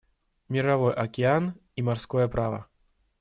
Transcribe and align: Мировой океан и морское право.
Мировой 0.49 0.95
океан 0.95 1.53
и 1.75 1.83
морское 1.83 2.27
право. 2.27 2.65